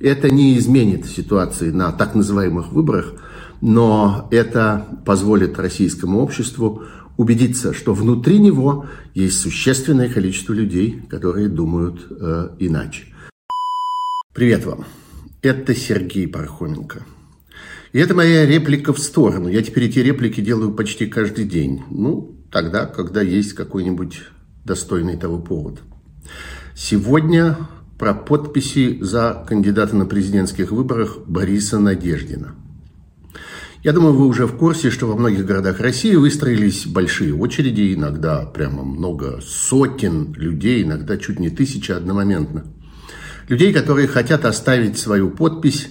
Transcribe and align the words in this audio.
Это 0.00 0.30
не 0.30 0.56
изменит 0.56 1.04
ситуации 1.04 1.70
на 1.70 1.92
так 1.92 2.14
называемых 2.14 2.72
выборах, 2.72 3.12
но 3.60 4.28
это 4.30 4.86
позволит 5.04 5.58
российскому 5.58 6.20
обществу 6.20 6.84
убедиться, 7.18 7.74
что 7.74 7.92
внутри 7.92 8.38
него 8.38 8.86
есть 9.12 9.38
существенное 9.38 10.08
количество 10.08 10.54
людей, 10.54 11.02
которые 11.10 11.48
думают 11.48 12.06
э, 12.10 12.48
иначе. 12.60 13.08
Привет 14.32 14.64
вам. 14.64 14.86
Это 15.42 15.74
Сергей 15.74 16.26
Пархоменко. 16.26 17.04
И 17.92 17.98
это 17.98 18.14
моя 18.14 18.46
реплика 18.46 18.94
в 18.94 18.98
сторону. 18.98 19.48
Я 19.48 19.62
теперь 19.62 19.84
эти 19.84 19.98
реплики 19.98 20.40
делаю 20.40 20.72
почти 20.72 21.04
каждый 21.04 21.44
день. 21.44 21.82
Ну, 21.90 22.36
тогда, 22.50 22.86
когда 22.86 23.20
есть 23.20 23.52
какой-нибудь 23.52 24.22
достойный 24.64 25.18
того 25.18 25.40
повод. 25.40 25.80
Сегодня 26.74 27.58
про 28.00 28.14
подписи 28.14 28.96
за 29.02 29.44
кандидата 29.46 29.94
на 29.94 30.06
президентских 30.06 30.72
выборах 30.72 31.18
Бориса 31.26 31.78
Надеждина. 31.78 32.54
Я 33.82 33.92
думаю, 33.92 34.14
вы 34.14 34.26
уже 34.26 34.46
в 34.46 34.56
курсе, 34.56 34.90
что 34.90 35.06
во 35.06 35.16
многих 35.16 35.44
городах 35.44 35.80
России 35.80 36.14
выстроились 36.14 36.86
большие 36.86 37.34
очереди, 37.34 37.92
иногда 37.92 38.46
прямо 38.46 38.84
много 38.84 39.40
сотен 39.42 40.32
людей, 40.32 40.82
иногда 40.82 41.18
чуть 41.18 41.38
не 41.38 41.50
тысячи 41.50 41.92
одномоментно. 41.92 42.64
Людей, 43.48 43.70
которые 43.74 44.08
хотят 44.08 44.46
оставить 44.46 44.96
свою 44.96 45.30
подпись 45.30 45.88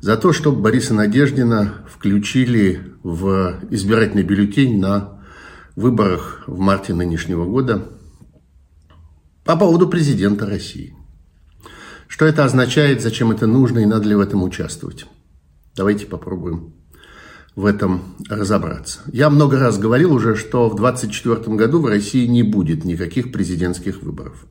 за 0.00 0.16
то, 0.16 0.32
чтобы 0.32 0.62
Бориса 0.62 0.94
Надеждина 0.94 1.74
включили 1.90 2.80
в 3.02 3.60
избирательный 3.68 4.22
бюллетень 4.22 4.80
на 4.80 5.20
выборах 5.76 6.44
в 6.46 6.58
марте 6.58 6.94
нынешнего 6.94 7.44
года 7.44 7.90
по 9.44 9.56
поводу 9.56 9.90
президента 9.90 10.46
России. 10.46 10.96
Что 12.14 12.26
это 12.26 12.44
означает, 12.44 13.02
зачем 13.02 13.32
это 13.32 13.48
нужно 13.48 13.80
и 13.80 13.86
надо 13.86 14.08
ли 14.08 14.14
в 14.14 14.20
этом 14.20 14.44
участвовать? 14.44 15.04
Давайте 15.74 16.06
попробуем 16.06 16.72
в 17.56 17.66
этом 17.66 18.14
разобраться. 18.28 19.00
Я 19.10 19.30
много 19.30 19.58
раз 19.58 19.80
говорил 19.80 20.12
уже, 20.12 20.36
что 20.36 20.68
в 20.68 20.76
2024 20.76 21.56
году 21.56 21.80
в 21.80 21.86
России 21.86 22.26
не 22.26 22.44
будет 22.44 22.84
никаких 22.84 23.32
президентских 23.32 24.00
выборов. 24.00 24.46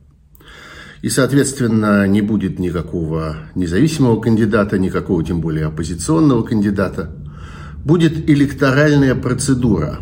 И, 1.02 1.08
соответственно, 1.08 2.06
не 2.06 2.22
будет 2.22 2.60
никакого 2.60 3.38
независимого 3.56 4.20
кандидата, 4.20 4.78
никакого 4.78 5.24
тем 5.24 5.40
более 5.40 5.68
оппозиционного 5.68 6.44
кандидата. 6.44 7.16
Будет 7.86 8.30
электоральная 8.30 9.16
процедура. 9.16 10.00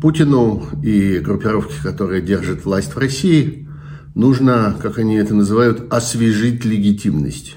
Путину 0.00 0.64
и 0.80 1.18
группировке, 1.18 1.74
которая 1.82 2.20
держит 2.20 2.64
власть 2.64 2.94
в 2.94 2.98
России, 2.98 3.66
нужно, 4.14 4.76
как 4.80 4.98
они 4.98 5.16
это 5.16 5.34
называют, 5.34 5.92
освежить 5.92 6.64
легитимность. 6.64 7.56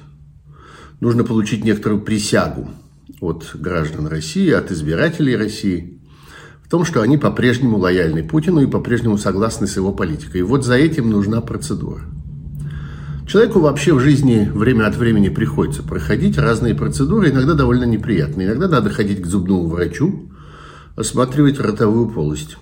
Нужно 0.99 1.23
получить 1.23 1.63
некоторую 1.63 2.01
присягу 2.01 2.69
от 3.19 3.51
граждан 3.55 4.07
России, 4.07 4.49
от 4.51 4.71
избирателей 4.71 5.35
России 5.35 5.99
в 6.63 6.69
том, 6.69 6.85
что 6.85 7.01
они 7.01 7.17
по-прежнему 7.17 7.77
лояльны 7.77 8.23
Путину 8.23 8.61
и 8.61 8.67
по-прежнему 8.67 9.17
согласны 9.17 9.67
с 9.67 9.75
его 9.75 9.91
политикой. 9.91 10.39
И 10.39 10.43
вот 10.43 10.65
за 10.65 10.75
этим 10.75 11.09
нужна 11.09 11.41
процедура. 11.41 12.01
Человеку 13.27 13.59
вообще 13.61 13.93
в 13.93 13.99
жизни 13.99 14.49
время 14.53 14.87
от 14.87 14.95
времени 14.97 15.29
приходится 15.29 15.81
проходить 15.81 16.37
разные 16.37 16.75
процедуры, 16.75 17.29
иногда 17.29 17.53
довольно 17.53 17.85
неприятные. 17.85 18.47
Иногда 18.47 18.67
надо 18.67 18.89
ходить 18.89 19.21
к 19.21 19.25
зубному 19.25 19.67
врачу, 19.67 20.29
осматривать 20.95 21.59
ротовую 21.59 22.09
полость. 22.09 22.57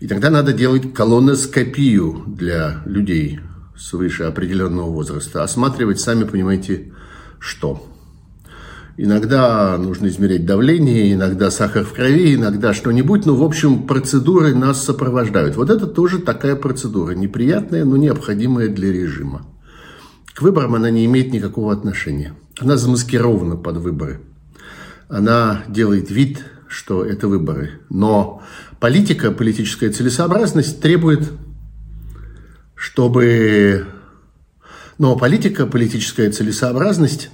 И 0.00 0.06
тогда 0.06 0.30
надо 0.30 0.52
делать 0.52 0.92
колоноскопию 0.94 2.24
для 2.26 2.82
людей 2.86 3.40
свыше 3.76 4.24
определенного 4.24 4.90
возраста. 4.90 5.42
Осматривать, 5.42 6.00
сами 6.00 6.24
понимаете, 6.24 6.92
что. 7.38 7.84
Иногда 8.96 9.78
нужно 9.78 10.08
измерять 10.08 10.44
давление, 10.44 11.12
иногда 11.12 11.52
сахар 11.52 11.84
в 11.84 11.92
крови, 11.92 12.34
иногда 12.34 12.74
что-нибудь. 12.74 13.26
Ну, 13.26 13.36
в 13.36 13.44
общем, 13.44 13.86
процедуры 13.86 14.54
нас 14.54 14.84
сопровождают. 14.84 15.56
Вот 15.56 15.70
это 15.70 15.86
тоже 15.86 16.18
такая 16.18 16.56
процедура. 16.56 17.12
Неприятная, 17.12 17.84
но 17.84 17.96
необходимая 17.96 18.68
для 18.68 18.92
режима. 18.92 19.46
К 20.34 20.42
выборам 20.42 20.74
она 20.74 20.90
не 20.90 21.04
имеет 21.06 21.32
никакого 21.32 21.72
отношения. 21.72 22.34
Она 22.58 22.76
замаскирована 22.76 23.56
под 23.56 23.76
выборы. 23.78 24.20
Она 25.08 25.62
делает 25.68 26.10
вид, 26.10 26.44
что 26.68 27.04
это 27.04 27.28
выборы. 27.28 27.80
Но 27.88 28.42
политика, 28.80 29.30
политическая 29.30 29.90
целесообразность 29.90 30.80
требует, 30.80 31.30
чтобы... 32.74 33.86
Но 34.98 35.16
политика, 35.16 35.66
политическая 35.66 36.30
целесообразность 36.30 37.30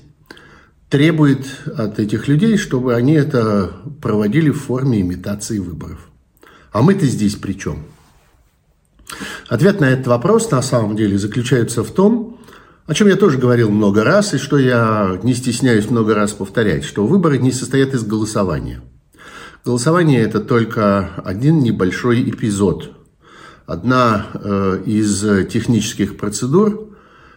требует 0.88 1.46
от 1.76 1.98
этих 1.98 2.28
людей, 2.28 2.56
чтобы 2.56 2.94
они 2.94 3.14
это 3.14 3.72
проводили 4.00 4.50
в 4.50 4.60
форме 4.60 5.00
имитации 5.00 5.58
выборов. 5.58 6.10
А 6.72 6.82
мы-то 6.82 7.06
здесь 7.06 7.34
при 7.36 7.54
чем? 7.54 7.86
Ответ 9.48 9.80
на 9.80 9.86
этот 9.86 10.06
вопрос 10.06 10.50
на 10.50 10.62
самом 10.62 10.96
деле 10.96 11.18
заключается 11.18 11.82
в 11.82 11.90
том, 11.90 12.40
о 12.86 12.94
чем 12.94 13.08
я 13.08 13.16
тоже 13.16 13.38
говорил 13.38 13.70
много 13.70 14.04
раз, 14.04 14.34
и 14.34 14.38
что 14.38 14.58
я 14.58 15.18
не 15.22 15.34
стесняюсь 15.34 15.90
много 15.90 16.14
раз 16.14 16.32
повторять, 16.32 16.84
что 16.84 17.06
выборы 17.06 17.38
не 17.38 17.50
состоят 17.50 17.94
из 17.94 18.04
голосования. 18.04 18.82
Голосование– 19.64 20.20
это 20.22 20.40
только 20.40 21.14
один 21.24 21.60
небольшой 21.60 22.28
эпизод, 22.28 22.92
одна 23.66 24.26
э, 24.34 24.82
из 24.84 25.20
технических 25.48 26.18
процедур, 26.18 26.94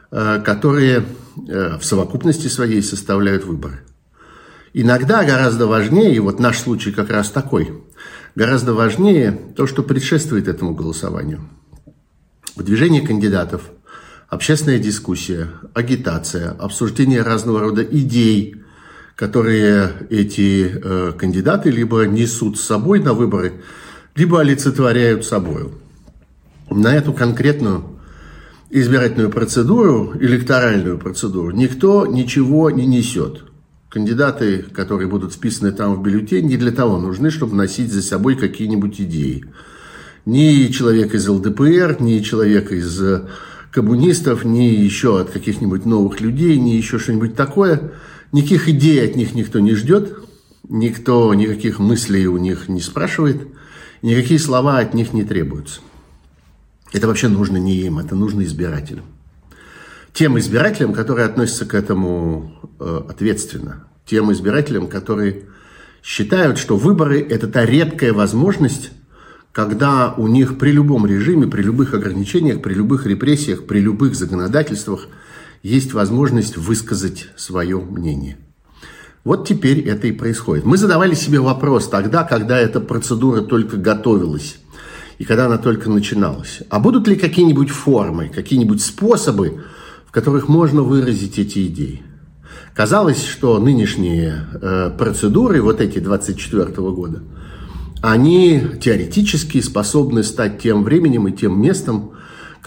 Э, 0.09 0.39
которые 0.39 1.03
э, 1.49 1.77
в 1.77 1.83
совокупности 1.83 2.47
своей 2.47 2.81
составляют 2.81 3.43
выборы. 3.43 3.81
Иногда 4.71 5.25
гораздо 5.25 5.67
важнее, 5.67 6.15
и 6.15 6.19
вот 6.19 6.39
наш 6.39 6.59
случай 6.59 6.93
как 6.93 7.09
раз 7.09 7.29
такой, 7.29 7.83
гораздо 8.33 8.73
важнее 8.73 9.37
то, 9.57 9.67
что 9.67 9.83
предшествует 9.83 10.47
этому 10.47 10.73
голосованию. 10.73 11.41
Выдвижение 12.55 13.05
кандидатов, 13.05 13.63
общественная 14.29 14.79
дискуссия, 14.79 15.49
агитация, 15.73 16.51
обсуждение 16.51 17.21
разного 17.21 17.59
рода 17.59 17.83
идей, 17.83 18.63
которые 19.17 19.93
эти 20.11 20.71
э, 20.71 21.11
кандидаты 21.17 21.71
либо 21.71 22.05
несут 22.05 22.59
с 22.59 22.63
собой 22.63 22.99
на 22.99 23.13
выборы, 23.13 23.53
либо 24.15 24.39
олицетворяют 24.39 25.25
собой. 25.25 25.71
На 26.69 26.95
эту 26.95 27.13
конкретную 27.13 27.83
избирательную 28.69 29.31
процедуру, 29.31 30.13
электоральную 30.19 30.99
процедуру, 30.99 31.49
никто 31.49 32.05
ничего 32.05 32.69
не 32.69 32.85
несет. 32.85 33.43
Кандидаты, 33.89 34.59
которые 34.61 35.07
будут 35.07 35.33
вписаны 35.33 35.71
там 35.71 35.95
в 35.95 36.03
бюллетень, 36.03 36.45
не 36.45 36.57
для 36.57 36.71
того 36.71 36.99
нужны, 36.99 37.31
чтобы 37.31 37.55
носить 37.55 37.91
за 37.91 38.03
собой 38.03 38.35
какие-нибудь 38.35 39.01
идеи. 39.01 39.45
Ни 40.25 40.67
человек 40.67 41.15
из 41.15 41.27
ЛДПР, 41.27 41.97
ни 42.01 42.19
человек 42.19 42.71
из 42.71 43.01
э, 43.01 43.21
коммунистов, 43.71 44.45
ни 44.45 44.65
еще 44.65 45.19
от 45.19 45.31
каких-нибудь 45.31 45.85
новых 45.85 46.21
людей, 46.21 46.59
ни 46.59 46.71
еще 46.71 46.99
что-нибудь 46.99 47.35
такое. 47.35 47.93
Никаких 48.31 48.67
идей 48.67 49.03
от 49.05 49.15
них 49.15 49.35
никто 49.35 49.59
не 49.59 49.73
ждет, 49.73 50.17
никто 50.67 51.33
никаких 51.33 51.79
мыслей 51.79 52.27
у 52.27 52.37
них 52.37 52.67
не 52.67 52.81
спрашивает, 52.81 53.47
никакие 54.01 54.39
слова 54.39 54.79
от 54.79 54.93
них 54.93 55.13
не 55.13 55.23
требуются. 55.23 55.79
Это 56.91 57.07
вообще 57.07 57.27
нужно 57.27 57.57
не 57.57 57.75
им, 57.77 57.99
это 57.99 58.15
нужно 58.15 58.43
избирателям. 58.43 59.05
Тем 60.13 60.37
избирателям, 60.39 60.93
которые 60.93 61.25
относятся 61.25 61.65
к 61.65 61.73
этому 61.73 62.53
э, 62.79 63.01
ответственно. 63.09 63.87
Тем 64.05 64.31
избирателям, 64.31 64.87
которые 64.87 65.43
считают, 66.01 66.57
что 66.57 66.75
выборы– 66.75 67.21
это 67.29 67.47
та 67.47 67.65
редкая 67.65 68.13
возможность, 68.13 68.91
когда 69.51 70.13
у 70.13 70.27
них 70.27 70.57
при 70.57 70.71
любом 70.71 71.05
режиме, 71.05 71.47
при 71.47 71.61
любых 71.61 71.93
ограничениях, 71.93 72.61
при 72.61 72.73
любых 72.73 73.05
репрессиях, 73.05 73.65
при 73.65 73.79
любых 73.79 74.15
законодательствах 74.15 75.07
есть 75.67 75.93
возможность 75.93 76.55
высказать 76.55 77.27
свое 77.35 77.79
мнение. 77.79 78.37
Вот 79.25 79.45
теперь 79.45 79.81
это 79.81 80.07
и 80.07 80.13
происходит. 80.13 80.63
Мы 80.63 80.77
задавали 80.77 81.13
себе 81.13 81.41
вопрос 81.41 81.89
тогда, 81.89 82.23
когда 82.23 82.57
эта 82.57 82.79
процедура 82.79 83.41
только 83.41 83.75
готовилась 83.75 84.59
и 85.17 85.25
когда 85.25 85.47
она 85.47 85.57
только 85.57 85.89
начиналась. 85.89 86.61
А 86.69 86.79
будут 86.79 87.07
ли 87.09 87.17
какие-нибудь 87.17 87.69
формы, 87.69 88.31
какие-нибудь 88.33 88.81
способы, 88.81 89.63
в 90.05 90.11
которых 90.11 90.47
можно 90.47 90.83
выразить 90.83 91.37
эти 91.37 91.67
идеи? 91.67 92.01
Казалось, 92.73 93.25
что 93.25 93.59
нынешние 93.59 94.47
э, 94.53 94.91
процедуры, 94.97 95.61
вот 95.61 95.81
эти 95.81 95.99
24 95.99 96.65
года, 96.91 97.23
они 98.01 98.61
теоретически 98.79 99.59
способны 99.59 100.23
стать 100.23 100.61
тем 100.61 100.83
временем 100.85 101.27
и 101.27 101.33
тем 101.33 101.59
местом, 101.61 102.11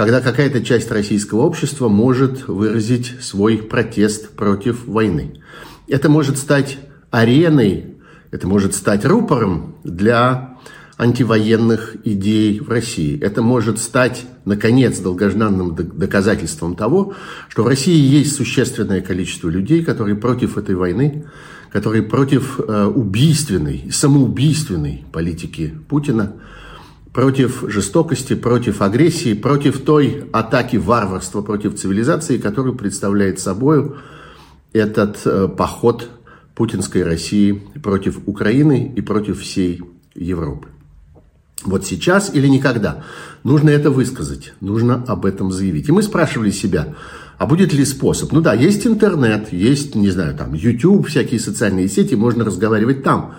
когда 0.00 0.22
какая-то 0.22 0.64
часть 0.64 0.90
российского 0.90 1.40
общества 1.40 1.88
может 1.88 2.48
выразить 2.48 3.16
свой 3.20 3.58
протест 3.58 4.30
против 4.30 4.86
войны. 4.86 5.42
Это 5.88 6.08
может 6.08 6.38
стать 6.38 6.78
ареной, 7.10 7.98
это 8.30 8.48
может 8.48 8.74
стать 8.74 9.04
рупором 9.04 9.76
для 9.84 10.56
антивоенных 10.96 11.96
идей 12.02 12.60
в 12.60 12.70
России. 12.70 13.20
Это 13.20 13.42
может 13.42 13.78
стать, 13.78 14.24
наконец, 14.46 14.98
долгожданным 15.00 15.74
доказательством 15.74 16.76
того, 16.76 17.12
что 17.50 17.62
в 17.62 17.66
России 17.66 18.00
есть 18.00 18.34
существенное 18.34 19.02
количество 19.02 19.50
людей, 19.50 19.84
которые 19.84 20.16
против 20.16 20.56
этой 20.56 20.76
войны, 20.76 21.26
которые 21.70 22.04
против 22.04 22.58
э, 22.58 22.86
убийственной, 22.86 23.90
самоубийственной 23.92 25.04
политики 25.12 25.74
Путина, 25.90 26.36
против 27.12 27.64
жестокости, 27.68 28.34
против 28.34 28.82
агрессии, 28.82 29.34
против 29.34 29.82
той 29.82 30.24
атаки 30.32 30.76
варварства 30.76 31.42
против 31.42 31.76
цивилизации, 31.76 32.38
которую 32.38 32.76
представляет 32.76 33.40
собой 33.40 33.92
этот 34.72 35.20
э, 35.24 35.48
поход 35.48 36.08
путинской 36.54 37.02
России 37.02 37.52
против 37.82 38.20
Украины 38.26 38.92
и 38.94 39.00
против 39.00 39.40
всей 39.40 39.82
Европы. 40.14 40.68
Вот 41.64 41.84
сейчас 41.84 42.34
или 42.34 42.46
никогда. 42.46 43.04
Нужно 43.44 43.70
это 43.70 43.90
высказать, 43.90 44.54
нужно 44.60 45.04
об 45.06 45.26
этом 45.26 45.52
заявить. 45.52 45.88
И 45.88 45.92
мы 45.92 46.02
спрашивали 46.02 46.50
себя, 46.50 46.94
а 47.38 47.46
будет 47.46 47.72
ли 47.72 47.84
способ? 47.84 48.32
Ну 48.32 48.40
да, 48.40 48.54
есть 48.54 48.86
интернет, 48.86 49.52
есть, 49.52 49.94
не 49.94 50.10
знаю, 50.10 50.34
там, 50.36 50.54
YouTube, 50.54 51.08
всякие 51.08 51.40
социальные 51.40 51.88
сети, 51.88 52.14
можно 52.14 52.44
разговаривать 52.44 53.02
там. 53.02 53.34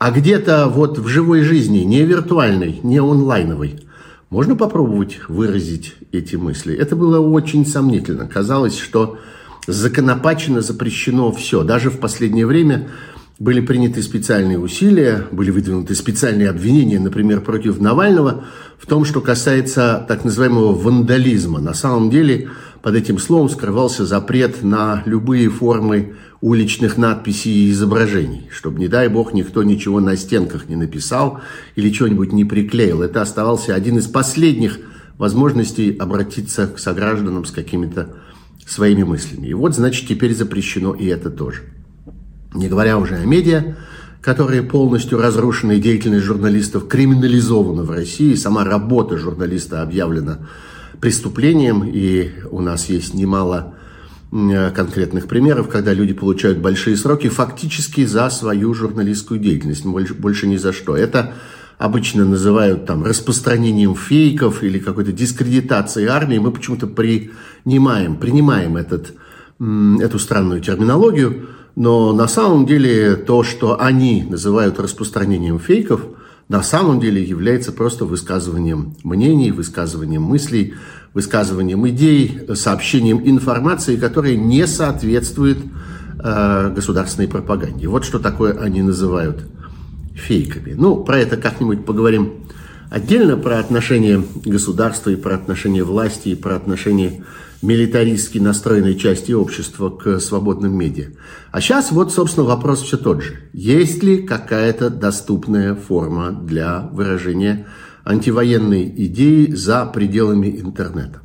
А 0.00 0.12
где-то 0.12 0.66
вот 0.68 0.98
в 0.98 1.08
живой 1.08 1.42
жизни, 1.42 1.80
не 1.80 2.04
виртуальной, 2.06 2.80
не 2.82 2.96
онлайновой, 2.96 3.84
можно 4.30 4.56
попробовать 4.56 5.18
выразить 5.28 5.94
эти 6.10 6.36
мысли. 6.36 6.74
Это 6.74 6.96
было 6.96 7.20
очень 7.20 7.66
сомнительно. 7.66 8.26
Казалось, 8.26 8.78
что 8.78 9.18
законопачено, 9.66 10.62
запрещено 10.62 11.30
все. 11.32 11.64
Даже 11.64 11.90
в 11.90 11.98
последнее 11.98 12.46
время 12.46 12.88
были 13.38 13.60
приняты 13.60 14.02
специальные 14.02 14.58
усилия, 14.58 15.26
были 15.32 15.50
выдвинуты 15.50 15.94
специальные 15.94 16.48
обвинения, 16.48 16.98
например, 16.98 17.42
против 17.42 17.78
Навального, 17.78 18.44
в 18.78 18.86
том, 18.86 19.04
что 19.04 19.20
касается 19.20 20.02
так 20.08 20.24
называемого 20.24 20.72
вандализма. 20.72 21.60
На 21.60 21.74
самом 21.74 22.08
деле 22.08 22.48
под 22.80 22.94
этим 22.94 23.18
словом 23.18 23.50
скрывался 23.50 24.06
запрет 24.06 24.62
на 24.62 25.02
любые 25.04 25.50
формы 25.50 26.14
уличных 26.40 26.96
надписей 26.96 27.52
и 27.52 27.70
изображений, 27.70 28.48
чтобы, 28.50 28.78
не 28.78 28.88
дай 28.88 29.08
бог, 29.08 29.34
никто 29.34 29.62
ничего 29.62 30.00
на 30.00 30.16
стенках 30.16 30.68
не 30.68 30.76
написал 30.76 31.40
или 31.76 31.92
что-нибудь 31.92 32.32
не 32.32 32.44
приклеил. 32.44 33.02
Это 33.02 33.20
оставался 33.20 33.74
один 33.74 33.98
из 33.98 34.06
последних 34.06 34.78
возможностей 35.18 35.94
обратиться 35.98 36.66
к 36.66 36.78
согражданам 36.78 37.44
с 37.44 37.50
какими-то 37.50 38.16
своими 38.66 39.02
мыслями. 39.02 39.48
И 39.48 39.54
вот, 39.54 39.74
значит, 39.74 40.08
теперь 40.08 40.34
запрещено 40.34 40.94
и 40.94 41.06
это 41.06 41.28
тоже. 41.28 41.62
Не 42.54 42.68
говоря 42.68 42.96
уже 42.98 43.16
о 43.16 43.24
медиа, 43.26 43.76
которые 44.22 44.62
полностью 44.62 45.18
разрушены, 45.18 45.78
деятельность 45.78 46.24
журналистов 46.24 46.88
криминализована 46.88 47.82
в 47.82 47.90
России. 47.90 48.34
Сама 48.34 48.64
работа 48.64 49.18
журналиста 49.18 49.82
объявлена 49.82 50.48
преступлением, 51.00 51.84
и 51.84 52.30
у 52.50 52.60
нас 52.60 52.88
есть 52.88 53.14
немало 53.14 53.74
конкретных 54.30 55.26
примеров, 55.26 55.68
когда 55.68 55.92
люди 55.92 56.12
получают 56.12 56.58
большие 56.58 56.96
сроки 56.96 57.28
фактически 57.28 58.04
за 58.04 58.30
свою 58.30 58.74
журналистскую 58.74 59.40
деятельность, 59.40 59.84
больше, 59.84 60.14
больше 60.14 60.46
ни 60.46 60.56
за 60.56 60.72
что. 60.72 60.96
Это 60.96 61.34
обычно 61.78 62.24
называют 62.24 62.86
там 62.86 63.04
распространением 63.04 63.94
фейков 63.94 64.62
или 64.62 64.78
какой-то 64.78 65.12
дискредитацией 65.12 66.08
армии. 66.08 66.38
Мы 66.38 66.52
почему-то 66.52 66.86
принимаем, 66.86 68.16
принимаем 68.16 68.76
этот, 68.76 69.14
эту 69.58 70.18
странную 70.18 70.60
терминологию. 70.60 71.48
Но 71.74 72.12
на 72.12 72.28
самом 72.28 72.66
деле 72.66 73.16
то, 73.16 73.42
что 73.42 73.80
они 73.80 74.24
называют 74.28 74.78
распространением 74.78 75.58
фейков, 75.58 76.02
на 76.48 76.62
самом 76.62 77.00
деле 77.00 77.22
является 77.22 77.72
просто 77.72 78.04
высказыванием 78.04 78.94
мнений, 79.02 79.50
высказыванием 79.50 80.22
мыслей, 80.22 80.74
высказыванием 81.14 81.88
идей, 81.88 82.40
сообщением 82.54 83.20
информации, 83.28 83.96
которая 83.96 84.36
не 84.36 84.66
соответствует 84.66 85.58
э, 86.22 86.72
государственной 86.74 87.28
пропаганде. 87.28 87.88
Вот 87.88 88.04
что 88.04 88.18
такое 88.18 88.58
они 88.58 88.82
называют 88.82 89.44
фейками. 90.14 90.74
Ну, 90.74 91.02
про 91.02 91.18
это 91.18 91.36
как-нибудь 91.36 91.84
поговорим 91.84 92.46
отдельно, 92.90 93.36
про 93.36 93.58
отношения 93.58 94.22
государства 94.44 95.10
и 95.10 95.16
про 95.16 95.34
отношения 95.34 95.82
власти, 95.82 96.30
и 96.30 96.34
про 96.34 96.56
отношения 96.56 97.24
милитаристски 97.62 98.38
настроенной 98.38 98.96
части 98.96 99.32
общества 99.32 99.90
к 99.90 100.18
свободным 100.18 100.76
медиа. 100.76 101.08
А 101.52 101.60
сейчас 101.60 101.92
вот, 101.92 102.12
собственно, 102.12 102.46
вопрос 102.46 102.82
все 102.82 102.96
тот 102.96 103.22
же. 103.22 103.34
Есть 103.52 104.02
ли 104.02 104.22
какая-то 104.22 104.90
доступная 104.90 105.74
форма 105.74 106.32
для 106.32 106.88
выражения 106.92 107.66
антивоенной 108.04 108.92
идеи 108.96 109.52
за 109.52 109.86
пределами 109.86 110.48
интернета? 110.60 111.20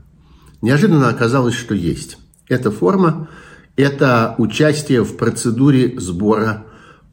Неожиданно 0.62 1.10
оказалось, 1.10 1.54
что 1.54 1.75
есть. 1.75 2.18
Эта 2.48 2.72
форма– 2.72 3.27
это 3.75 4.36
участие 4.38 5.04
в 5.04 5.18
процедуре 5.18 6.00
сбора 6.00 6.66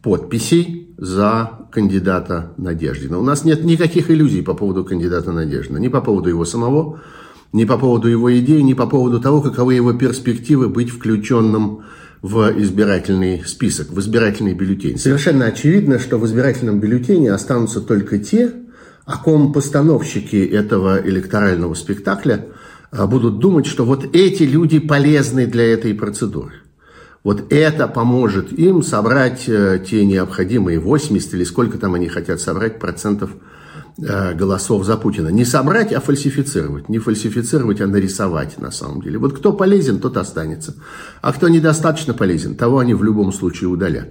подписей 0.03 0.94
за 0.99 1.50
кандидата 1.70 2.53
Надеждина. 2.56 3.19
У 3.19 3.23
нас 3.23 3.44
нет 3.44 3.64
никаких 3.64 4.11
иллюзий 4.11 4.43
по 4.43 4.55
поводу 4.55 4.85
кандидата 4.85 5.32
Надеждина, 5.32 5.79
ни 5.79 5.88
по 5.88 6.00
поводу 6.00 6.29
его 6.29 6.44
самого, 6.44 7.00
ни 7.53 7.64
по 7.64 7.79
поводу 7.79 8.09
его 8.09 8.37
идей, 8.38 8.62
ни 8.62 8.75
по 8.75 8.87
поводу 8.87 9.20
того, 9.20 9.41
каковы 9.41 9.75
его 9.75 9.93
перспективы 9.93 10.69
быть 10.69 10.91
включенным 10.91 11.82
в 12.20 12.53
избирательный 12.56 13.43
список, 13.44 13.91
в 13.91 13.99
избирательный 14.00 14.55
бюллетень. 14.55 14.99
Совершенно 14.99 15.47
очевидно, 15.47 15.99
что 15.99 16.19
в 16.19 16.26
избирательном 16.26 16.79
бюллетене 16.79 17.32
останутся 17.32 17.81
только 17.81 18.19
те, 18.19 18.53
о 19.04 19.19
ком 19.19 19.52
постановщики 19.52 20.37
этого 20.37 21.00
электорального 21.00 21.75
спектакля 21.75 22.46
а, 22.90 23.06
будут 23.06 23.38
думать, 23.38 23.66
что 23.66 23.84
вот 23.84 24.14
эти 24.14 24.44
люди 24.44 24.78
полезны 24.78 25.46
для 25.46 25.72
этой 25.72 25.94
процедуры. 25.94 26.54
Вот 27.25 27.52
это 27.52 27.87
поможет 27.87 28.52
им 28.52 28.82
собрать 28.82 29.49
э, 29.49 29.84
те 29.88 30.04
необходимые 30.04 30.81
80 30.81 31.34
или 31.34 31.44
сколько 31.44 31.78
там 31.78 31.94
они 31.94 32.08
хотят 32.08 32.40
собрать 32.40 32.81
процентов 32.81 33.31
Э, 33.99 34.32
голосов 34.32 34.87
за 34.87 34.96
Путина. 34.96 35.28
Не 35.28 35.44
собрать, 35.44 35.93
а 35.93 36.00
фальсифицировать. 36.00 36.88
Не 36.88 36.99
фальсифицировать, 36.99 37.82
а 37.82 37.87
нарисовать 37.87 38.58
на 38.58 38.70
самом 38.70 39.02
деле. 39.02 39.19
Вот 39.19 39.37
кто 39.37 39.52
полезен, 39.52 40.00
тот 40.00 40.16
останется. 40.16 40.75
А 41.20 41.32
кто 41.32 41.49
недостаточно 41.49 42.14
полезен, 42.14 42.54
того 42.54 42.78
они 42.78 42.94
в 42.94 43.04
любом 43.04 43.32
случае 43.34 43.69
удалят. 43.69 44.08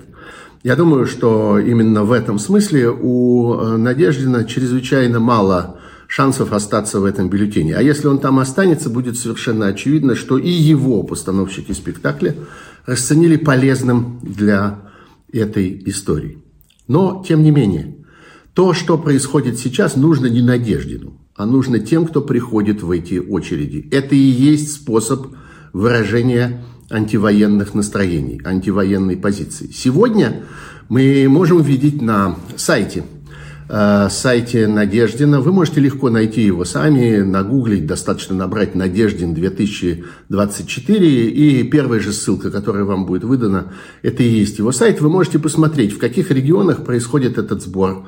Я 0.64 0.76
думаю, 0.76 1.08
что 1.08 1.58
именно 1.58 2.04
в 2.04 2.12
этом 2.12 2.38
смысле 2.38 2.90
у 2.90 3.56
э, 3.56 3.78
Надеждина 3.78 4.46
чрезвычайно 4.46 5.20
мало 5.20 5.80
шансов 6.08 6.54
остаться 6.54 7.00
в 7.00 7.06
этом 7.06 7.30
бюллетене. 7.30 7.76
А 7.76 7.82
если 7.82 8.08
он 8.08 8.20
там 8.20 8.38
останется, 8.38 8.90
будет 8.90 9.18
совершенно 9.18 9.68
очевидно, 9.68 10.16
что 10.16 10.38
и 10.38 10.50
его 10.50 11.02
постановщики 11.02 11.72
спектакля 11.72 12.36
расценили 12.86 13.38
полезным 13.38 14.20
для 14.22 14.92
этой 15.34 15.82
истории. 15.86 16.44
Но, 16.88 17.24
тем 17.28 17.42
не 17.42 17.50
менее, 17.50 17.96
то, 18.54 18.74
что 18.74 18.98
происходит 18.98 19.58
сейчас, 19.58 19.96
нужно 19.96 20.28
не 20.28 20.42
Надеждину, 20.42 21.18
а 21.36 21.46
нужно 21.46 21.80
тем, 21.80 22.06
кто 22.06 22.22
приходит 22.22 22.84
в 22.84 22.92
эти 22.92 23.16
очереди. 23.18 23.88
Это 23.92 24.14
и 24.14 24.20
есть 24.20 24.74
способ 24.74 25.28
выражения 25.74 26.64
антивоенных 26.92 27.74
настроений, 27.74 28.42
антивоенной 28.44 29.18
позиции. 29.18 29.70
Сегодня 29.74 30.44
мы 30.90 31.26
можем 31.30 31.62
видеть 31.62 32.02
на 32.02 32.36
сайте, 32.58 33.04
э, 33.70 34.10
сайте 34.10 34.68
Надеждина. 34.68 35.40
Вы 35.42 35.54
можете 35.54 35.80
легко 35.80 36.10
найти 36.10 36.42
его 36.42 36.66
сами, 36.66 37.22
нагуглить, 37.22 37.86
достаточно 37.86 38.36
набрать 38.36 38.76
Надеждин 38.76 39.34
2024, 39.34 41.30
и 41.30 41.64
первая 41.64 42.00
же 42.00 42.12
ссылка, 42.12 42.52
которая 42.52 42.84
вам 42.84 43.06
будет 43.06 43.24
выдана, 43.24 43.74
это 44.02 44.22
и 44.24 44.30
есть 44.30 44.60
его 44.60 44.72
сайт. 44.72 45.02
Вы 45.02 45.10
можете 45.10 45.40
посмотреть, 45.40 45.94
в 45.94 45.98
каких 45.98 46.30
регионах 46.32 46.84
происходит 46.84 47.38
этот 47.38 47.64
сбор 47.64 48.06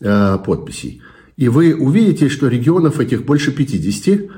Э, 0.00 0.38
подписей. 0.44 1.02
И 1.36 1.48
вы 1.48 1.74
увидите, 1.74 2.28
что 2.28 2.48
регионов 2.48 2.98
этих 2.98 3.24
больше 3.24 3.52
50. 3.52 4.28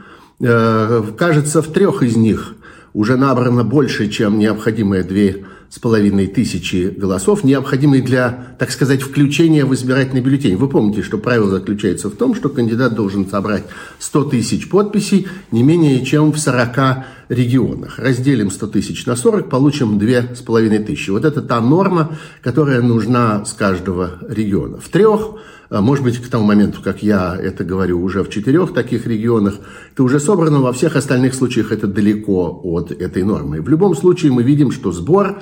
Э, 0.41 1.03
кажется, 1.17 1.63
в 1.63 1.73
трех 1.73 2.03
из 2.03 2.15
них 2.15 2.55
уже 2.97 3.19
набрано 3.19 3.63
больше, 3.63 4.09
чем 4.09 4.39
необходимые 4.39 5.03
две 5.03 5.45
с 5.69 5.79
половиной 5.79 6.29
тысячи 6.29 6.95
голосов, 6.97 7.45
необходимые 7.45 8.03
для, 8.03 8.57
так 8.59 8.71
сказать, 8.71 9.03
включения 9.03 9.67
в 9.67 9.75
избирательный 9.75 10.23
бюллетень. 10.23 10.57
Вы 10.57 10.67
помните, 10.67 11.03
что 11.03 11.19
правило 11.19 11.51
заключается 11.51 12.09
в 12.09 12.17
том, 12.17 12.35
что 12.35 12.49
кандидат 12.49 12.95
должен 12.95 13.29
собрать 13.29 13.65
100 13.99 14.25
тысяч 14.25 14.71
подписей 14.71 15.29
не 15.51 15.63
менее 15.63 16.07
чем 16.07 16.33
в 16.33 16.39
40 16.39 17.05
регионах. 17.29 17.99
Разделим 17.99 18.51
100 18.51 18.67
тысяч 18.69 19.05
на 19.05 19.15
40, 19.15 19.51
получим 19.51 20.01
с 20.01 20.41
половиной 20.41 20.79
тысячи. 20.79 21.11
Вот 21.11 21.27
это 21.27 21.43
та 21.43 21.61
норма, 21.61 22.17
которая 22.41 22.81
нужна 22.81 23.45
с 23.45 23.53
каждого 23.53 24.13
региона. 24.27 24.79
В 24.79 24.89
трех 24.89 25.33
может 25.71 26.05
быть, 26.05 26.19
к 26.19 26.29
тому 26.29 26.45
моменту, 26.45 26.81
как 26.83 27.03
я 27.03 27.37
это 27.37 27.65
говорю, 27.65 28.03
уже 28.03 28.23
в 28.23 28.31
четырех 28.31 28.73
таких 28.73 29.07
регионах, 29.07 29.55
это 29.93 30.03
уже 30.03 30.21
собрано, 30.21 30.61
во 30.61 30.73
всех 30.73 30.97
остальных 30.97 31.35
случаях 31.35 31.73
это 31.73 31.87
далеко 31.87 32.61
от 32.63 32.93
этой 32.93 33.23
нормы. 33.23 33.61
В 33.61 33.69
любом 33.69 33.97
случае 33.97 34.33
мы 34.33 34.43
видим, 34.43 34.71
что 34.71 34.93
сбор 34.93 35.41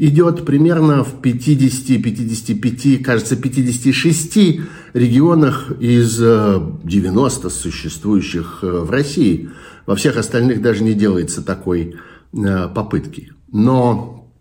идет 0.00 0.46
примерно 0.46 1.04
в 1.04 1.20
50-55, 1.20 3.02
кажется, 3.02 3.36
56 3.36 4.60
регионах 4.94 5.70
из 5.78 6.16
90 6.16 7.46
э, 7.46 7.50
существующих 7.50 8.60
э, 8.62 8.66
в 8.66 8.90
России. 8.90 9.50
Во 9.84 9.94
всех 9.96 10.16
остальных 10.16 10.62
даже 10.62 10.84
не 10.84 10.94
делается 10.94 11.42
такой 11.42 11.96
э, 12.32 12.68
попытки. 12.74 13.32
Но 13.52 14.32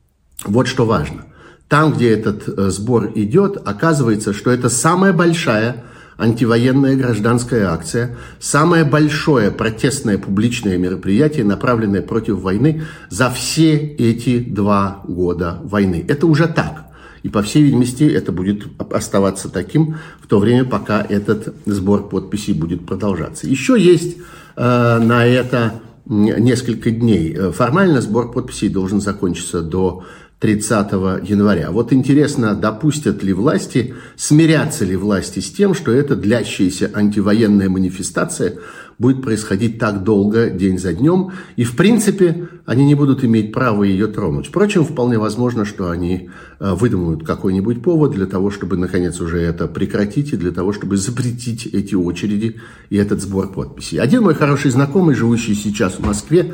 вот 0.45 0.67
что 0.67 0.85
важно. 0.85 1.25
Там, 1.69 1.93
где 1.93 2.09
этот 2.09 2.71
сбор 2.73 3.11
идет, 3.15 3.61
оказывается, 3.63 4.33
что 4.33 4.51
это 4.51 4.69
самая 4.69 5.13
большая 5.13 5.83
антивоенная 6.17 6.95
гражданская 6.95 7.71
акция, 7.71 8.17
самое 8.39 8.83
большое 8.83 9.51
протестное 9.51 10.17
публичное 10.17 10.77
мероприятие, 10.77 11.45
направленное 11.45 12.01
против 12.01 12.41
войны 12.41 12.83
за 13.09 13.29
все 13.29 13.77
эти 13.77 14.39
два 14.39 15.01
года 15.07 15.59
войны. 15.63 16.03
Это 16.07 16.27
уже 16.27 16.47
так. 16.47 16.87
И, 17.23 17.29
по 17.29 17.41
всей 17.41 17.63
видимости, 17.63 18.03
это 18.03 18.31
будет 18.31 18.63
оставаться 18.91 19.49
таким 19.49 19.97
в 20.21 20.27
то 20.27 20.39
время, 20.39 20.65
пока 20.65 21.05
этот 21.07 21.53
сбор 21.65 22.07
подписей 22.07 22.53
будет 22.53 22.85
продолжаться. 22.85 23.47
Еще 23.47 23.79
есть 23.79 24.17
э, 24.55 24.99
на 24.99 25.25
это 25.25 25.81
несколько 26.05 26.91
дней. 26.91 27.51
Формально 27.51 28.01
сбор 28.01 28.31
подписей 28.31 28.69
должен 28.69 28.99
закончиться 28.99 29.61
до 29.61 30.05
30 30.39 30.91
января. 31.29 31.71
Вот 31.71 31.91
интересно, 31.91 32.55
допустят 32.55 33.23
ли 33.23 33.33
власти, 33.33 33.93
смирятся 34.15 34.85
ли 34.85 34.95
власти 34.95 35.41
с 35.41 35.51
тем, 35.51 35.73
что 35.73 35.91
эта 35.91 36.15
длящаяся 36.15 36.89
антивоенная 36.93 37.67
манифестация 37.69 38.55
будет 38.97 39.21
происходить 39.21 39.79
так 39.79 40.03
долго, 40.03 40.49
день 40.49 40.77
за 40.77 40.93
днем, 40.93 41.31
и 41.57 41.65
в 41.65 41.75
принципе 41.75 42.47
они 42.65 42.85
не 42.85 42.95
будут 42.95 43.23
иметь 43.23 43.51
права 43.51 43.83
ее 43.83 44.07
тронуть. 44.07 44.47
Впрочем, 44.47 44.85
вполне 44.85 45.17
возможно, 45.17 45.65
что 45.65 45.89
они 45.89 46.29
э, 46.59 46.73
выдумают 46.73 47.25
какой-нибудь 47.25 47.81
повод 47.81 48.11
для 48.11 48.25
того, 48.25 48.49
чтобы 48.49 48.77
наконец 48.77 49.19
уже 49.19 49.39
это 49.39 49.67
прекратить, 49.67 50.33
и 50.33 50.37
для 50.37 50.51
того, 50.51 50.71
чтобы 50.73 50.97
запретить 50.97 51.65
эти 51.65 51.95
очереди 51.95 52.57
и 52.89 52.97
этот 52.97 53.21
сбор 53.21 53.51
подписей. 53.51 53.99
Один 53.99 54.23
мой 54.23 54.35
хороший 54.35 54.71
знакомый, 54.71 55.15
живущий 55.15 55.55
сейчас 55.55 55.93
в 55.93 56.05
Москве, 56.05 56.53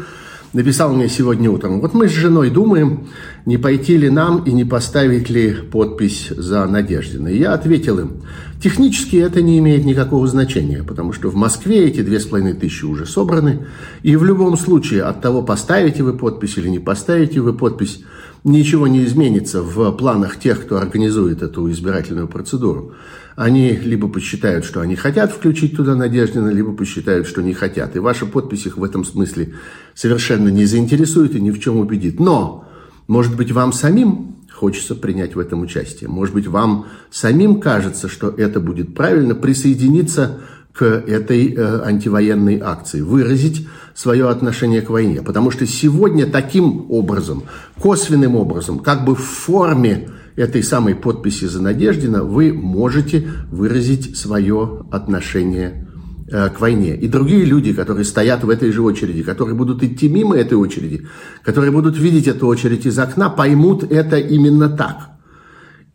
написал 0.56 0.94
мне 0.94 1.10
сегодня 1.10 1.52
утром. 1.52 1.82
Вот 1.82 1.94
мы 1.94 2.08
с 2.08 2.14
женой 2.14 2.50
думаем, 2.50 3.08
не 3.46 3.58
пойти 3.58 3.98
ли 3.98 4.10
нам 4.10 4.42
и 4.46 4.54
не 4.54 4.64
поставить 4.64 5.30
ли 5.30 5.54
подпись 5.54 6.30
за 6.30 6.66
Надеждина. 6.66 7.28
И 7.28 7.40
я 7.40 7.54
ответил 7.54 8.00
им, 8.00 8.22
технически 8.64 9.18
это 9.18 9.42
не 9.42 9.60
имеет 9.60 9.84
никакого 9.84 10.26
значения, 10.28 10.82
потому 10.82 11.12
что 11.12 11.30
в 11.30 11.36
Москве 11.36 11.86
эти 11.86 12.02
две 12.02 12.22
с 12.22 12.26
половиной 12.26 12.54
тысячи 12.54 12.86
уже 12.86 13.06
собраны, 13.06 13.66
и 14.02 14.16
в 14.16 14.24
любом 14.24 14.58
случае 14.58 15.04
от 15.04 15.22
того, 15.22 15.42
поставите 15.42 16.04
вы 16.04 16.14
подпись 16.14 16.58
или 16.58 16.70
не 16.70 16.80
поставите 16.80 17.42
вы 17.42 17.52
подпись, 17.52 18.00
ничего 18.46 18.88
не 18.88 19.04
изменится 19.04 19.62
в 19.62 19.92
планах 19.92 20.40
тех, 20.40 20.62
кто 20.62 20.78
организует 20.78 21.42
эту 21.42 21.70
избирательную 21.70 22.30
процедуру. 22.30 22.94
Они 23.36 23.72
либо 23.72 24.08
посчитают, 24.08 24.64
что 24.64 24.80
они 24.80 24.96
хотят 24.96 25.32
включить 25.32 25.76
туда 25.76 25.96
Надеждина, 25.96 26.50
либо 26.50 26.72
посчитают, 26.72 27.28
что 27.28 27.42
не 27.42 27.54
хотят. 27.54 27.96
И 27.96 28.00
ваша 28.00 28.26
подпись 28.26 28.66
их 28.66 28.78
в 28.78 28.84
этом 28.84 29.04
смысле 29.04 29.56
совершенно 29.94 30.48
не 30.48 30.66
заинтересует 30.66 31.36
и 31.36 31.42
ни 31.42 31.52
в 31.52 31.60
чем 31.60 31.78
убедит. 31.78 32.20
Но, 32.20 32.66
может 33.08 33.36
быть, 33.36 33.52
вам 33.52 33.74
самим 33.74 34.36
хочется 34.54 34.96
принять 34.96 35.36
в 35.36 35.40
этом 35.40 35.62
участие. 35.62 36.10
Может 36.10 36.34
быть, 36.34 36.48
вам 36.48 36.86
самим 37.12 37.60
кажется, 37.60 38.08
что 38.08 38.30
это 38.30 38.62
будет 38.62 38.96
правильно, 38.96 39.36
присоединиться 39.36 40.40
к 40.72 40.84
этой 40.86 41.54
э, 41.54 41.82
антивоенной 41.84 42.60
акции, 42.60 43.02
выразить 43.02 43.68
свое 43.94 44.30
отношение 44.30 44.82
к 44.82 44.90
войне. 44.90 45.22
Потому 45.22 45.52
что 45.52 45.66
сегодня 45.66 46.26
таким 46.26 46.90
образом, 46.90 47.44
косвенным 47.80 48.36
образом, 48.36 48.80
как 48.80 49.06
бы 49.06 49.16
в 49.16 49.22
форме 49.22 50.10
этой 50.36 50.64
самой 50.64 50.96
подписи 50.96 51.46
за 51.46 51.62
Надеждина 51.62 52.24
вы 52.24 52.54
можете 52.54 53.28
выразить 53.52 54.18
свое 54.18 54.86
отношение 54.92 55.88
э, 56.30 56.50
к 56.50 56.60
войне. 56.60 56.96
И 56.96 57.08
другие 57.08 57.46
люди, 57.46 57.74
которые 57.74 58.06
стоят 58.06 58.44
в 58.44 58.50
этой 58.50 58.72
же 58.72 58.82
очереди, 58.82 59.24
которые 59.24 59.56
будут 59.56 59.84
идти 59.84 60.10
мимо 60.10 60.36
этой 60.36 60.56
очереди, 60.56 61.08
которые 61.44 61.72
будут 61.72 61.98
видеть 61.98 62.28
эту 62.28 62.48
очередь 62.48 62.86
из 62.86 63.00
окна, 63.00 63.30
поймут 63.30 63.84
это 63.84 64.18
именно 64.18 64.70
так. 64.70 65.12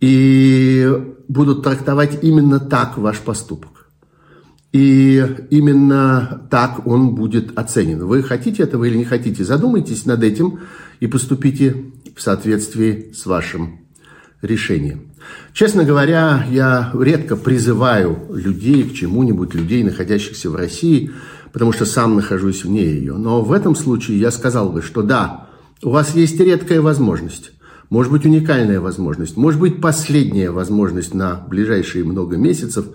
И 0.01 0.91
будут 1.29 1.63
трактовать 1.63 2.25
именно 2.25 2.59
так 2.59 2.97
ваш 2.97 3.19
поступок. 3.19 3.91
И 4.73 5.23
именно 5.51 6.47
так 6.49 6.87
он 6.87 7.15
будет 7.15 7.59
оценен. 7.59 8.07
Вы 8.07 8.23
хотите 8.23 8.63
этого 8.63 8.85
или 8.85 8.97
не 8.97 9.05
хотите, 9.05 9.45
задумайтесь 9.45 10.07
над 10.07 10.23
этим 10.23 10.61
и 11.01 11.09
поступите 11.09 11.93
в 12.17 12.23
соответствии 12.23 13.13
с 13.13 13.27
вашим 13.27 13.80
решение. 14.43 14.99
Честно 15.53 15.85
говоря, 15.85 16.47
я 16.51 16.91
редко 16.95 17.37
призываю 17.37 18.19
людей 18.31 18.85
к 18.85 18.95
чему-нибудь, 18.95 19.55
людей, 19.55 19.83
находящихся 19.85 20.51
в 20.51 20.57
России, 20.57 21.11
потому 21.53 21.73
что 21.73 21.85
сам 21.85 22.17
нахожусь 22.17 22.65
вне 22.65 22.85
ее. 22.85 23.15
Но 23.15 23.43
в 23.43 23.53
этом 23.53 23.75
случае 23.75 24.19
я 24.19 24.31
сказал 24.31 24.71
бы, 24.71 24.83
что 24.83 25.03
да, 25.03 25.49
у 25.83 25.91
вас 25.91 26.15
есть 26.15 26.39
редкая 26.41 26.81
возможность, 26.81 27.53
может 27.91 28.13
быть 28.13 28.25
уникальная 28.25 28.81
возможность, 28.81 29.37
может 29.37 29.61
быть 29.61 29.81
последняя 29.81 30.51
возможность 30.51 31.13
на 31.13 31.45
ближайшие 31.49 32.05
много 32.05 32.37
месяцев 32.37 32.87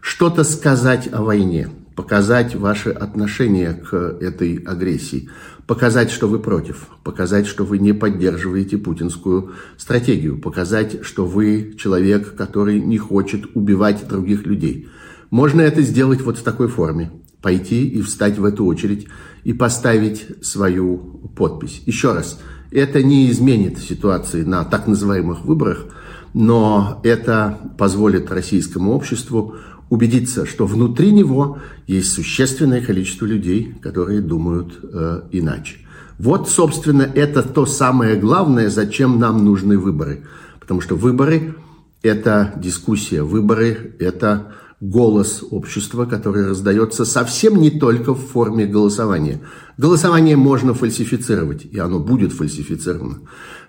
что-то 0.00 0.44
сказать 0.44 1.08
о 1.12 1.22
войне, 1.22 1.68
показать 1.96 2.54
ваше 2.54 2.90
отношение 2.90 3.72
к 3.72 3.94
этой 4.20 4.56
агрессии, 4.58 5.30
показать, 5.66 6.10
что 6.10 6.28
вы 6.28 6.38
против, 6.38 6.88
показать, 7.02 7.46
что 7.46 7.64
вы 7.64 7.78
не 7.78 7.94
поддерживаете 7.94 8.76
путинскую 8.76 9.54
стратегию, 9.78 10.38
показать, 10.38 11.04
что 11.04 11.24
вы 11.24 11.74
человек, 11.78 12.36
который 12.36 12.80
не 12.80 12.98
хочет 12.98 13.46
убивать 13.54 14.06
других 14.06 14.46
людей. 14.46 14.88
Можно 15.30 15.62
это 15.62 15.80
сделать 15.80 16.20
вот 16.20 16.36
в 16.36 16.42
такой 16.42 16.68
форме. 16.68 17.10
Пойти 17.40 17.88
и 17.88 18.02
встать 18.02 18.38
в 18.38 18.44
эту 18.44 18.64
очередь 18.66 19.08
и 19.44 19.52
поставить 19.52 20.26
свою 20.44 20.98
подпись. 21.36 21.82
Еще 21.86 22.12
раз, 22.12 22.40
это 22.70 23.02
не 23.02 23.30
изменит 23.30 23.78
ситуации 23.78 24.42
на 24.42 24.64
так 24.64 24.86
называемых 24.86 25.44
выборах, 25.44 25.86
но 26.34 27.00
это 27.04 27.58
позволит 27.78 28.30
российскому 28.30 28.92
обществу 28.92 29.56
убедиться, 29.88 30.46
что 30.46 30.66
внутри 30.66 31.12
него 31.12 31.58
есть 31.86 32.12
существенное 32.12 32.80
количество 32.80 33.24
людей, 33.24 33.74
которые 33.80 34.20
думают 34.20 34.78
э, 34.82 35.22
иначе. 35.32 35.76
Вот, 36.18 36.48
собственно, 36.48 37.02
это 37.02 37.42
то 37.42 37.66
самое 37.66 38.16
главное, 38.16 38.70
зачем 38.70 39.18
нам 39.18 39.44
нужны 39.44 39.78
выборы. 39.78 40.24
Потому 40.58 40.80
что 40.80 40.96
выборы– 40.96 41.54
это 42.02 42.54
дискуссия, 42.56 43.22
выборы– 43.22 43.94
это 43.98 44.52
голос 44.80 45.42
общества, 45.50 46.04
который 46.04 46.46
раздается 46.48 47.06
совсем 47.06 47.60
не 47.60 47.70
только 47.70 48.12
в 48.12 48.18
форме 48.18 48.66
голосования. 48.66 49.40
Голосование 49.78 50.36
можно 50.36 50.74
фальсифицировать, 50.74 51.64
и 51.64 51.78
оно 51.78 51.98
будет 51.98 52.32
фальсифицировано. 52.32 53.20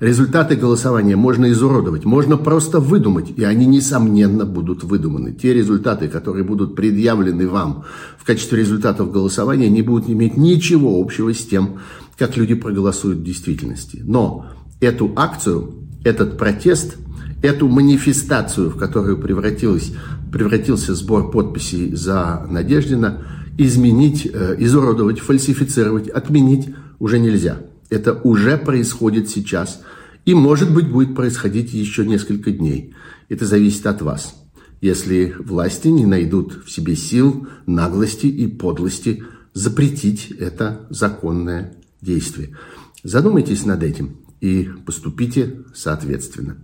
Результаты 0.02 0.58
голосования 0.58 1.16
можно 1.16 1.50
изуродовать, 1.52 2.04
можно 2.04 2.36
просто 2.36 2.82
выдумать, 2.82 3.32
и 3.38 3.44
они, 3.44 3.66
несомненно, 3.66 4.46
будут 4.46 4.84
выдуманы. 4.84 5.32
Те 5.32 5.54
результаты, 5.54 6.10
которые 6.10 6.44
будут 6.44 6.76
предъявлены 6.76 7.48
вам 7.48 7.86
в 8.18 8.26
качестве 8.26 8.60
результатов 8.60 9.12
голосования, 9.12 9.70
не 9.70 9.82
будут 9.82 10.10
иметь 10.10 10.36
ничего 10.36 11.00
общего 11.00 11.34
с 11.34 11.46
тем, 11.46 11.80
как 12.18 12.36
люди 12.36 12.54
проголосуют 12.54 13.20
в 13.20 13.24
действительности. 13.24 14.02
Но 14.04 14.48
эту 14.82 15.14
акцию, 15.16 15.74
этот 16.04 16.38
протест– 16.38 16.98
эту 17.41 17.67
манифестацию, 17.67 18.70
в 18.70 18.77
которую 18.77 19.17
превратилась, 19.17 19.94
превратился 20.32 20.96
сбор 20.96 21.32
подписей 21.32 21.96
за 21.96 22.46
Надеждина, 22.50 23.25
изменить, 23.58 24.29
э, 24.32 24.56
изуродовать, 24.60 25.20
фальсифицировать, 25.20 26.10
отменить 26.10 26.70
уже 27.00 27.20
нельзя. 27.20 27.60
Это 27.89 28.13
уже 28.13 28.58
происходит 28.58 29.29
сейчас 29.29 29.82
и, 30.25 30.34
может 30.34 30.74
быть, 30.74 30.89
будет 30.89 31.15
происходить 31.15 31.74
еще 31.74 32.06
несколько 32.06 32.51
дней. 32.51 32.94
Это 33.29 33.46
зависит 33.46 33.86
от 33.88 34.01
вас. 34.01 34.36
Если 34.82 35.36
власти 35.39 35.88
не 35.88 36.06
найдут 36.06 36.65
в 36.65 36.72
себе 36.72 36.96
сил, 36.96 37.48
наглости 37.65 38.27
и 38.27 38.46
подлости 38.48 39.24
запретить 39.53 40.32
это 40.38 40.86
законное 40.89 41.77
действие. 42.01 42.58
Задумайтесь 43.03 43.65
над 43.65 43.82
этим 43.84 44.17
и 44.39 44.70
поступите 44.86 45.63
соответственно. 45.74 46.58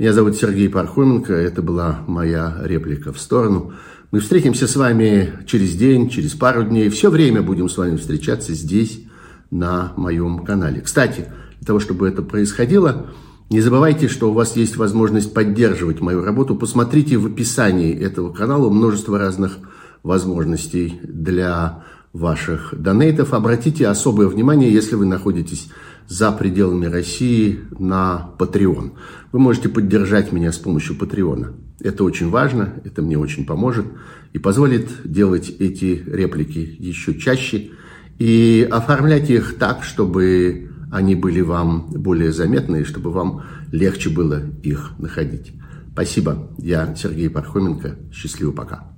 Меня 0.00 0.14
зовут 0.14 0.34
Сергей 0.34 0.70
Пархоменко, 0.70 1.34
это 1.34 1.60
была 1.60 2.00
моя 2.06 2.56
реплика 2.62 3.12
в 3.12 3.20
сторону. 3.20 3.74
Мы 4.10 4.20
встретимся 4.20 4.66
с 4.66 4.74
вами 4.74 5.34
через 5.44 5.74
день, 5.74 6.08
через 6.08 6.32
пару 6.32 6.62
дней. 6.62 6.88
Все 6.88 7.10
время 7.10 7.42
будем 7.42 7.68
с 7.68 7.76
вами 7.76 7.98
встречаться 7.98 8.54
здесь, 8.54 9.02
на 9.50 9.92
моем 9.98 10.38
канале. 10.46 10.80
Кстати, 10.80 11.26
для 11.58 11.66
того, 11.66 11.80
чтобы 11.80 12.08
это 12.08 12.22
происходило, 12.22 13.08
не 13.50 13.60
забывайте, 13.60 14.08
что 14.08 14.30
у 14.30 14.32
вас 14.32 14.56
есть 14.56 14.78
возможность 14.78 15.34
поддерживать 15.34 16.00
мою 16.00 16.24
работу. 16.24 16.56
Посмотрите 16.56 17.18
в 17.18 17.26
описании 17.26 17.94
этого 17.94 18.32
канала 18.32 18.70
множество 18.70 19.18
разных 19.18 19.58
возможностей 20.02 20.98
для 21.02 21.84
ваших 22.14 22.72
донейтов. 22.74 23.34
Обратите 23.34 23.86
особое 23.86 24.28
внимание, 24.28 24.72
если 24.72 24.94
вы 24.94 25.04
находитесь 25.04 25.68
за 26.10 26.32
пределами 26.32 26.86
России 26.86 27.60
на 27.78 28.34
Patreon. 28.36 28.90
Вы 29.30 29.38
можете 29.38 29.68
поддержать 29.68 30.32
меня 30.32 30.50
с 30.50 30.58
помощью 30.58 30.96
Патреона. 30.96 31.52
Это 31.78 32.02
очень 32.02 32.30
важно, 32.30 32.74
это 32.84 33.00
мне 33.00 33.16
очень 33.16 33.46
поможет 33.46 33.86
и 34.32 34.38
позволит 34.38 34.90
делать 35.04 35.48
эти 35.60 36.02
реплики 36.04 36.76
еще 36.78 37.14
чаще 37.14 37.70
и 38.18 38.68
оформлять 38.68 39.30
их 39.30 39.56
так, 39.56 39.84
чтобы 39.84 40.72
они 40.90 41.14
были 41.14 41.42
вам 41.42 41.86
более 41.90 42.32
заметны 42.32 42.80
и 42.80 42.84
чтобы 42.84 43.12
вам 43.12 43.44
легче 43.70 44.10
было 44.10 44.42
их 44.64 44.92
находить. 44.98 45.52
Спасибо. 45.92 46.50
Я 46.58 46.92
Сергей 46.96 47.30
Пархоменко. 47.30 47.96
Счастливо 48.12 48.50
пока. 48.50 48.90